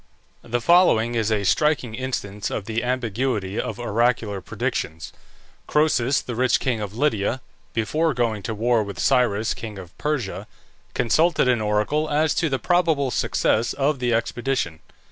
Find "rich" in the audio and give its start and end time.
6.33-6.59